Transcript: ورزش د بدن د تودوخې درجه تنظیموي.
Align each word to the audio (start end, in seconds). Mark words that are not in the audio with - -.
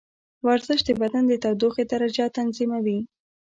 ورزش 0.45 0.79
د 0.85 0.89
بدن 1.01 1.23
د 1.27 1.33
تودوخې 1.43 1.83
درجه 1.93 2.25
تنظیموي. 2.37 2.99